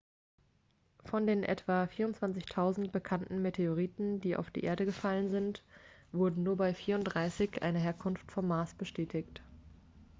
[1.05, 5.63] von den etwa 24.000 bekannten meteoriten die auf die erde gefallen sind
[6.11, 9.43] wurde nur bei 34 eine herkunft vom mars bestätigt